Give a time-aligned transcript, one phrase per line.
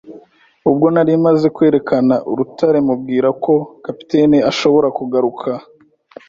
[0.69, 3.51] ubwo nari maze kwerekana urutare mubwira uko
[3.85, 5.49] capitaine ashobora kugaruka,